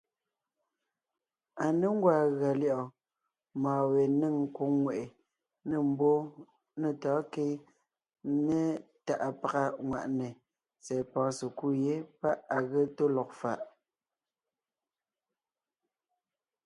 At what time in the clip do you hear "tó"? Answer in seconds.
12.95-13.05